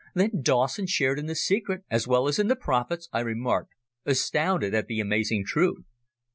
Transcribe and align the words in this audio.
"Then 0.15 0.41
Dawson 0.41 0.87
shared 0.87 1.19
in 1.19 1.27
the 1.27 1.35
secret, 1.35 1.83
as 1.87 2.07
well 2.07 2.27
as 2.27 2.39
in 2.39 2.47
the 2.47 2.55
profits?" 2.55 3.07
I 3.13 3.19
remarked, 3.19 3.75
astounded 4.03 4.73
at 4.73 4.87
the 4.87 4.99
amazing 4.99 5.45
truth. 5.45 5.85